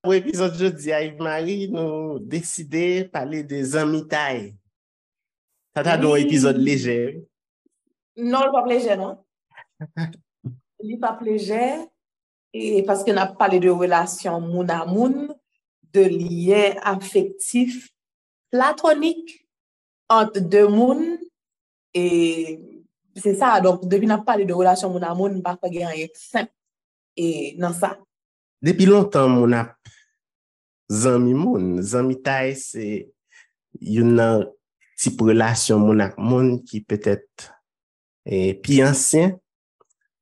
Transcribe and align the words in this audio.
Pou 0.00 0.16
epizod 0.16 0.54
jodi 0.56 0.94
a 0.96 1.02
Yves-Marie, 1.04 1.68
nou 1.68 2.16
deside 2.24 3.04
pale 3.12 3.42
de 3.44 3.58
zanmitay. 3.68 4.46
Tata 5.76 5.98
don 6.00 6.16
epizod 6.16 6.56
leje. 6.56 7.20
Non, 8.16 8.46
l 8.46 8.52
pa 8.54 8.62
pleje, 8.64 8.96
non. 8.96 9.18
Li 10.80 10.96
pa 11.00 11.12
pleje, 11.18 11.60
e 12.56 12.80
paske 12.88 13.12
nan 13.12 13.34
pale 13.36 13.60
de 13.60 13.68
relasyon 13.68 14.40
moun 14.48 14.72
a 14.72 14.80
moun, 14.88 15.28
de 15.92 16.06
liye 16.08 16.78
afektif 16.86 17.90
platonik 18.48 19.36
ant 20.08 20.38
de 20.40 20.62
moun, 20.64 21.18
e 21.92 22.04
se 23.20 23.34
sa, 23.36 23.58
donk, 23.60 23.84
depi 23.84 24.08
nan 24.08 24.24
pale 24.24 24.48
de 24.48 24.56
relasyon 24.56 24.96
moun 24.96 25.04
a 25.04 25.12
moun, 25.12 25.42
pa 25.44 25.58
pa 25.60 25.68
gen 25.68 25.92
yon 25.92 26.16
semp, 26.16 26.48
e 27.20 27.52
nan 27.60 27.76
sa. 27.76 27.98
Depi 28.64 28.88
lontan 28.88 29.28
moun 29.36 29.60
ap 29.60 29.76
zanmi 30.90 31.34
moun. 31.34 31.78
Zanmi 31.82 32.18
tay 32.22 32.54
se 32.58 32.86
yon 33.80 34.16
nan 34.18 34.48
tip 34.98 35.22
relasyon 35.22 35.80
moun 35.86 36.02
ak 36.04 36.18
moun 36.18 36.58
ki 36.66 36.82
petet 36.84 37.26
e, 38.26 38.52
pi 38.58 38.82
ansyen 38.84 39.38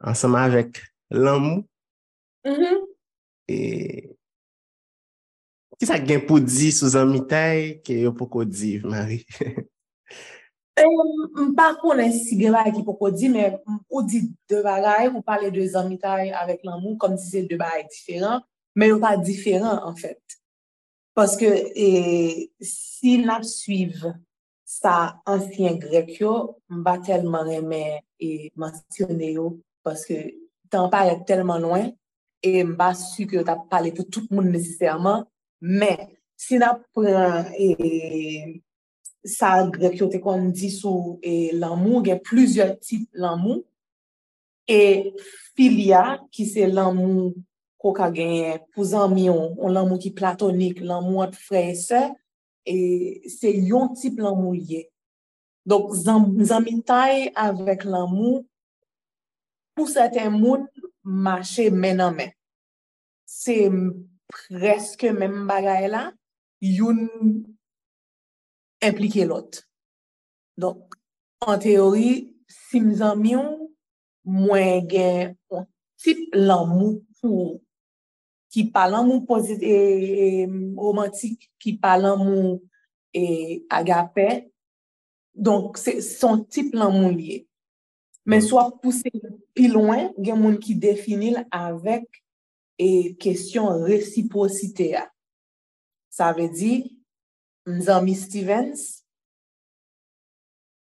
ansama 0.00 0.46
avek 0.48 0.80
lan 1.12 1.40
moun. 1.44 1.62
Mm 2.44 2.56
-hmm. 2.56 2.80
E 3.48 3.56
ki 5.78 5.86
sa 5.86 5.98
gen 6.00 6.24
pou 6.26 6.40
di 6.40 6.72
sou 6.72 6.88
zanmi 6.88 7.20
tay 7.28 7.80
ke 7.84 8.00
yo 8.06 8.12
pou 8.16 8.30
ko 8.30 8.44
di, 8.44 8.80
Mari? 8.84 9.24
E, 10.74 10.82
M 10.82 11.52
pa 11.54 11.68
konen 11.78 12.10
si 12.10 12.34
gen 12.34 12.50
bay 12.50 12.72
ki 12.74 12.80
pou 12.82 12.98
ko 12.98 13.10
di, 13.14 13.28
men 13.30 13.60
ou 13.86 14.02
di 14.02 14.24
de 14.50 14.58
bagay, 14.62 15.06
ou 15.06 15.22
pale 15.22 15.50
de 15.54 15.62
zanmi 15.70 15.98
tay 16.02 16.32
avèk 16.34 16.64
lan 16.66 16.80
moun, 16.82 16.96
kom 16.98 17.14
si 17.14 17.28
se 17.30 17.42
de 17.46 17.56
bagay 17.60 17.84
diferan, 17.86 18.42
men 18.74 18.90
yo 18.90 18.96
pa 18.98 19.12
diferan 19.14 19.78
an 19.86 19.94
fèt. 19.94 20.18
Paske 21.14 21.48
si 22.60 23.18
nap 23.22 23.44
suive 23.46 24.10
sa 24.66 25.20
ansyen 25.30 25.78
grek 25.78 26.08
yo, 26.18 26.32
mba 26.66 26.96
telman 27.06 27.46
reme 27.46 27.82
e 28.18 28.50
mansyone 28.58 29.28
yo, 29.36 29.44
paske 29.86 30.16
tan 30.70 30.88
pa 30.90 31.04
yek 31.06 31.22
telman 31.28 31.62
lwen, 31.62 31.92
e 32.42 32.64
mba 32.66 32.90
su 32.98 33.28
ke 33.30 33.38
yo 33.38 33.44
tap 33.46 33.68
pale 33.70 33.94
pou 33.94 34.10
tout 34.10 34.26
moun 34.34 34.50
nesisèrman, 34.50 35.22
men 35.62 36.10
si 36.34 36.58
nap 36.58 36.82
pran 36.96 37.46
sa 39.36 39.54
grek 39.70 40.00
yo 40.02 40.10
te 40.10 40.18
kon 40.24 40.50
di 40.50 40.72
sou 40.74 41.20
lanmou, 41.62 42.02
gen 42.02 42.18
plouzyon 42.26 42.74
tip 42.82 43.06
lanmou, 43.14 43.62
e 44.66 45.14
filia 45.54 46.18
ki 46.34 46.50
se 46.50 46.66
lanmou 46.66 47.30
pou 47.84 47.92
ka 47.92 48.06
genye 48.08 48.62
pou 48.72 48.86
zanmi 48.88 49.26
yon, 49.26 49.50
yon 49.60 49.74
lanmou 49.76 50.00
ki 50.00 50.14
platonik, 50.16 50.78
lanmou 50.80 51.20
at 51.20 51.34
freyse, 51.36 51.98
e 52.64 52.76
se 53.28 53.50
yon 53.68 53.90
tip 54.00 54.22
lanmou 54.24 54.56
liye. 54.56 54.86
Donk 55.68 55.92
zanmi 55.92 56.78
tay 56.88 57.26
avèk 57.36 57.84
lanmou, 57.84 58.40
pou 59.76 59.84
seten 59.92 60.32
moun, 60.32 60.64
mache 61.04 61.68
men 61.68 62.00
anmen. 62.00 62.32
Se 63.28 63.58
preske 64.32 65.12
men 65.12 65.42
bagay 65.50 65.90
la, 65.92 66.06
yon 66.64 67.04
implike 68.80 69.28
lot. 69.28 69.60
Donk, 70.56 70.96
an 71.44 71.60
teori, 71.60 72.14
si 72.48 72.80
m 72.80 72.94
zanmi 72.96 73.36
yon, 73.36 73.52
mwen 74.24 74.88
gen 74.88 75.36
yon 75.52 75.68
tip 76.00 76.32
lanmou 76.32 77.02
pou 77.20 77.60
ki 78.54 78.68
palan 78.70 79.08
moun 79.08 79.24
pozit 79.26 79.58
e 79.66 80.46
romantik, 80.78 81.48
ki 81.58 81.74
palan 81.82 82.20
moun 82.20 82.60
e 83.10 83.64
agape, 83.66 84.46
donk 85.34 85.78
se 85.78 85.98
son 86.06 86.44
tip 86.46 86.74
lan 86.78 86.94
moun 86.94 87.16
liye. 87.18 87.42
Men 88.24 88.44
so 88.46 88.60
ap 88.62 88.78
puse 88.82 89.10
pi 89.58 89.66
loin, 89.72 90.12
gen 90.22 90.38
moun 90.38 90.60
ki 90.62 90.76
definil 90.78 91.40
avek 91.50 92.06
e 92.78 93.16
kesyon 93.18 93.82
resiposite 93.88 94.92
a. 95.02 95.08
Sa 96.14 96.30
ve 96.36 96.46
di, 96.54 96.78
m 97.66 97.82
zami 97.82 98.14
Stevens, 98.14 98.86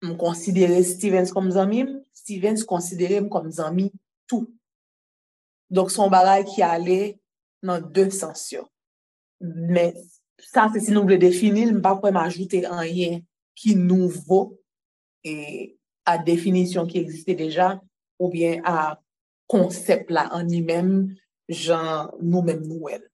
m 0.03 0.17
konsidere 0.19 0.83
Stevens 0.83 1.31
kom 1.31 1.47
zami, 1.55 1.87
Stevens 2.11 2.67
konsidere 2.67 3.22
m 3.22 3.31
kom 3.31 3.47
zami 3.55 3.93
tou. 4.27 4.51
Donk 5.71 5.95
son 5.95 6.11
baray 6.11 6.43
ki 6.51 6.67
ale 6.67 7.22
nan 7.67 7.84
de 7.95 8.09
sensyon. 8.15 8.67
Men, 9.43 9.95
sa 10.43 10.69
se 10.73 10.83
si 10.83 10.95
nou 10.95 11.06
vle 11.06 11.19
definil, 11.23 11.75
mpa 11.78 11.95
pou 11.99 12.11
m 12.11 12.19
ajoute 12.23 12.65
an 12.69 12.84
yen 12.87 13.21
ki 13.59 13.77
nouvo 13.78 14.43
e 15.27 15.75
a 16.09 16.17
definisyon 16.19 16.89
ki 16.91 17.03
egziste 17.03 17.37
deja 17.39 17.77
ou 18.19 18.31
bien 18.33 18.62
a 18.67 18.97
konsep 19.51 20.11
la 20.11 20.27
an 20.34 20.49
ni 20.51 20.62
men 20.65 20.93
jan 21.49 22.11
nou 22.19 22.43
men 22.47 22.62
nou 22.67 22.91
el. 22.91 23.05